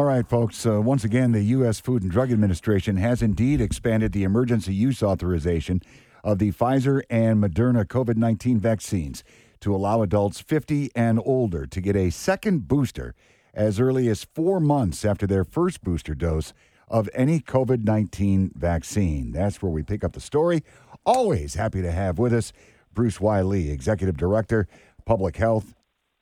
[0.00, 0.64] All right, folks.
[0.64, 1.78] Uh, once again, the U.S.
[1.78, 5.82] Food and Drug Administration has indeed expanded the emergency use authorization
[6.24, 9.22] of the Pfizer and Moderna COVID 19 vaccines
[9.60, 13.14] to allow adults 50 and older to get a second booster
[13.52, 16.54] as early as four months after their first booster dose
[16.88, 19.32] of any COVID 19 vaccine.
[19.32, 20.64] That's where we pick up the story.
[21.04, 22.54] Always happy to have with us
[22.94, 24.66] Bruce Y Lee, Executive Director,
[25.04, 25.74] Public Health,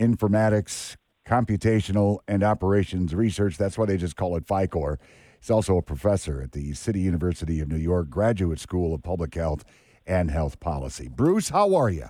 [0.00, 0.96] Informatics,
[1.26, 3.56] Computational, and Operations Research.
[3.58, 4.98] That's why they just call it PHICOR.
[5.40, 9.34] He's also a professor at the City University of New York Graduate School of Public
[9.34, 9.64] Health
[10.06, 11.08] and Health Policy.
[11.08, 12.06] Bruce, how are you?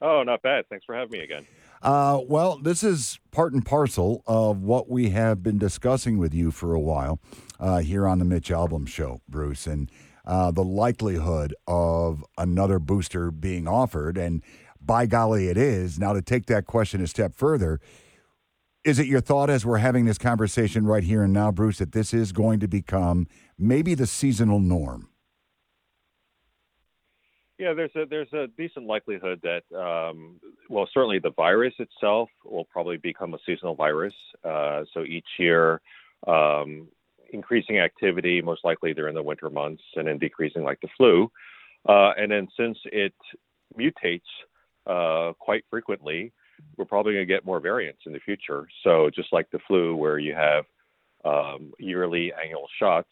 [0.00, 0.64] Oh, not bad.
[0.70, 1.46] Thanks for having me again.
[1.82, 6.50] Uh, well, this is part and parcel of what we have been discussing with you
[6.50, 7.20] for a while
[7.58, 9.90] uh, here on the Mitch Albom Show, Bruce, and
[10.24, 14.16] uh, the likelihood of another booster being offered.
[14.16, 14.42] And
[14.80, 15.98] by golly, it is.
[15.98, 17.80] Now, to take that question a step further,
[18.84, 21.92] is it your thought as we're having this conversation right here and now, Bruce, that
[21.92, 23.26] this is going to become
[23.58, 25.08] maybe the seasonal norm?
[27.58, 32.64] Yeah, there's a there's a decent likelihood that um, well, certainly the virus itself will
[32.64, 34.14] probably become a seasonal virus.
[34.42, 35.82] Uh, so each year,
[36.26, 36.88] um,
[37.34, 41.30] increasing activity most likely during the winter months, and then decreasing like the flu.
[41.86, 43.12] Uh, and then since it
[43.78, 44.20] mutates
[44.86, 46.32] uh, quite frequently,
[46.76, 48.66] we're probably going to get more variants in the future.
[48.84, 50.64] So just like the flu, where you have
[51.24, 53.10] um, yearly annual shots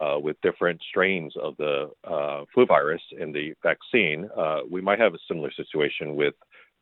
[0.00, 4.98] uh, with different strains of the uh, flu virus in the vaccine, uh, we might
[4.98, 6.34] have a similar situation with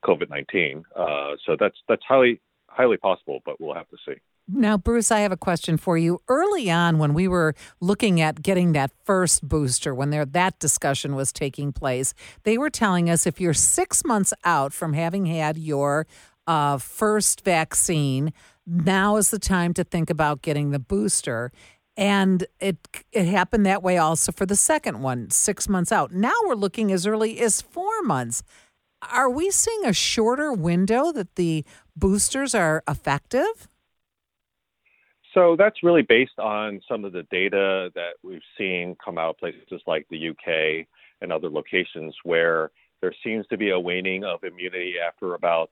[0.05, 0.83] COVID-19.
[0.97, 4.15] Uh, so that's that's highly highly possible, but we'll have to see.
[4.55, 6.21] Now, Bruce, I have a question for you.
[6.29, 11.15] Early on, when we were looking at getting that first booster, when there, that discussion
[11.15, 15.57] was taking place, they were telling us if you're six months out from having had
[15.57, 16.07] your
[16.47, 18.33] uh, first vaccine,
[18.67, 21.51] now is the time to think about getting the booster.
[21.97, 22.77] And it
[23.11, 26.13] it happened that way also for the second one, six months out.
[26.13, 28.43] Now we're looking as early as four months.
[29.11, 31.65] Are we seeing a shorter window that the
[31.97, 33.69] boosters are effective?
[35.35, 39.39] So that's really based on some of the data that we've seen come out of
[39.39, 40.87] places like the UK
[41.21, 42.71] and other locations where
[43.01, 45.71] there seems to be a waning of immunity after about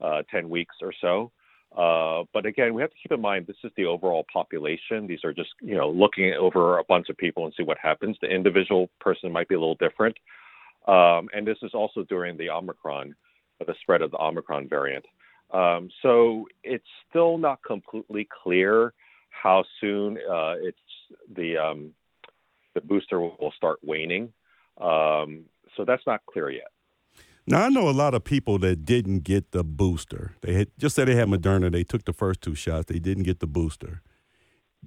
[0.00, 1.32] uh, 10 weeks or so.
[1.76, 5.06] Uh, but again, we have to keep in mind this is the overall population.
[5.06, 8.16] These are just you know looking over a bunch of people and see what happens.
[8.20, 10.16] The individual person might be a little different,
[10.88, 13.14] um, and this is also during the Omicron,
[13.64, 15.04] the spread of the Omicron variant.
[15.52, 18.92] Um, so it's still not completely clear
[19.30, 20.78] how soon uh, it's
[21.34, 21.92] the um,
[22.74, 24.32] the booster will start waning.
[24.80, 25.44] Um,
[25.76, 26.68] so that's not clear yet.
[27.46, 30.36] Now I know a lot of people that didn't get the booster.
[30.42, 31.72] They had just said they had Moderna.
[31.72, 32.86] They took the first two shots.
[32.86, 34.02] They didn't get the booster.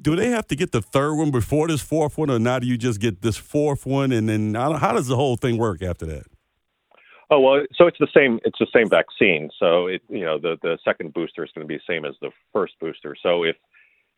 [0.01, 2.65] Do they have to get the third one before this fourth one, or now do
[2.65, 6.05] you just get this fourth one, and then how does the whole thing work after
[6.07, 6.25] that?
[7.33, 8.39] Oh well, so it's the same.
[8.45, 9.49] It's the same vaccine.
[9.57, 12.13] So it, you know, the the second booster is going to be the same as
[12.21, 13.15] the first booster.
[13.23, 13.55] So if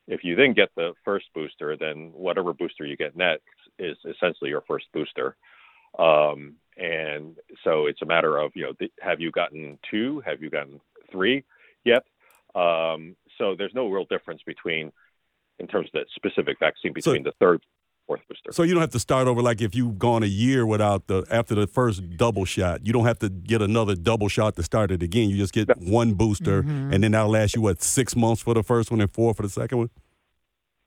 [0.05, 3.45] if you then get the first booster, then whatever booster you get next
[3.79, 5.37] is essentially your first booster.
[5.97, 10.21] Um, and so it's a matter of, you know, th- have you gotten two?
[10.25, 11.45] Have you gotten three
[11.85, 12.03] yet?
[12.53, 14.91] Um, so there's no real difference between,
[15.59, 17.61] in terms of the specific vaccine, between so, the third
[18.05, 18.51] fourth booster.
[18.51, 21.25] So you don't have to start over like if you've gone a year without the
[21.29, 22.85] after the first double shot.
[22.85, 25.29] You don't have to get another double shot to start it again.
[25.29, 25.91] You just get no.
[25.91, 26.93] one booster, mm-hmm.
[26.93, 29.43] and then that'll last you what six months for the first one and four for
[29.43, 29.89] the second one.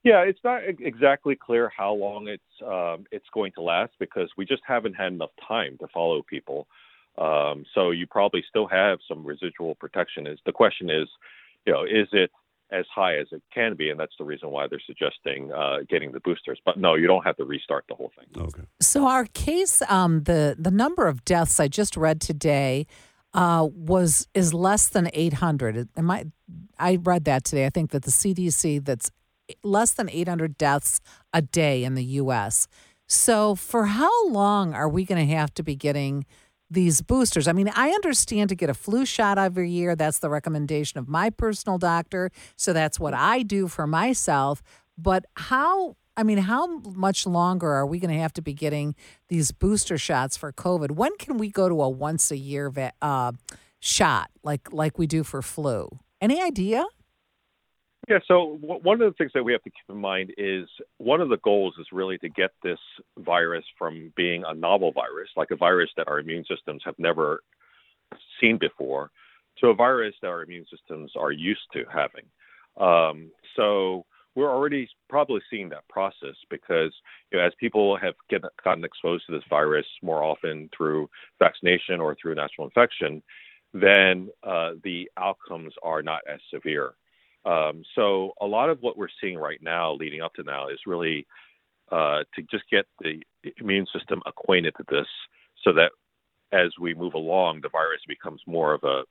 [0.04, 4.44] Yeah, it's not exactly clear how long it's um, it's going to last because we
[4.44, 6.66] just haven't had enough time to follow people.
[7.18, 10.26] Um, so you probably still have some residual protection.
[10.26, 11.08] Is the question is,
[11.66, 12.30] you know, is it
[12.70, 16.12] as high as it can be, and that's the reason why they're suggesting uh, getting
[16.12, 16.60] the boosters.
[16.64, 18.42] But no, you don't have to restart the whole thing.
[18.42, 18.62] Okay.
[18.80, 22.86] So our case, um, the the number of deaths I just read today
[23.34, 25.88] uh, was is less than 800.
[25.96, 26.26] Am I?
[26.78, 27.66] I read that today.
[27.66, 29.10] I think that the CDC that's
[29.62, 31.00] less than 800 deaths
[31.32, 32.68] a day in the U.S.
[33.06, 36.26] So for how long are we going to have to be getting?
[36.70, 37.48] These boosters.
[37.48, 39.96] I mean, I understand to get a flu shot every year.
[39.96, 42.30] That's the recommendation of my personal doctor.
[42.56, 44.62] So that's what I do for myself.
[44.96, 48.94] But how, I mean, how much longer are we going to have to be getting
[49.28, 50.92] these booster shots for COVID?
[50.92, 53.32] When can we go to a once a year uh,
[53.80, 56.00] shot like like we do for flu?
[56.20, 56.84] Any idea?
[58.08, 60.66] Yeah, so one of the things that we have to keep in mind is
[60.96, 62.78] one of the goals is really to get this
[63.18, 67.42] virus from being a novel virus, like a virus that our immune systems have never
[68.40, 69.10] seen before,
[69.58, 72.24] to a virus that our immune systems are used to having.
[72.80, 76.94] Um, so we're already probably seeing that process because
[77.30, 82.00] you know, as people have get, gotten exposed to this virus more often through vaccination
[82.00, 83.22] or through natural infection,
[83.74, 86.94] then uh, the outcomes are not as severe.
[87.44, 90.78] Um, so a lot of what we're seeing right now, leading up to now, is
[90.86, 91.26] really
[91.90, 93.22] uh, to just get the
[93.58, 95.06] immune system acquainted to this,
[95.64, 95.92] so that
[96.52, 99.02] as we move along, the virus becomes more of a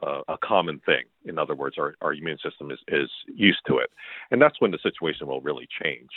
[0.00, 1.04] uh, a common thing.
[1.24, 3.90] In other words, our, our immune system is, is used to it,
[4.30, 6.10] and that's when the situation will really change.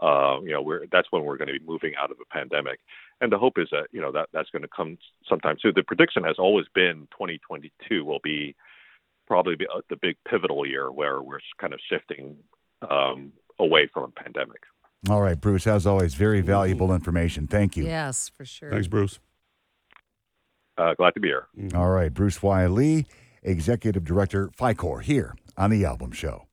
[0.00, 2.78] Uh, you know, we're, that's when we're going to be moving out of a pandemic,
[3.20, 4.98] and the hope is that you know that that's going to come
[5.28, 5.72] sometime soon.
[5.74, 8.54] The prediction has always been 2022 will be
[9.28, 12.36] probably be uh, the big pivotal year where we're kind of shifting
[12.90, 14.62] um, away from a pandemic.
[15.08, 15.66] All right, Bruce.
[15.68, 17.46] As always, very valuable information.
[17.46, 17.84] Thank you.
[17.84, 18.70] Yes, for sure.
[18.70, 19.20] Thanks, Bruce.
[20.76, 21.46] Uh, glad to be here.
[21.74, 23.06] All right, Bruce Y Lee,
[23.42, 26.48] Executive Director, PHICOR, here on The Albom Show.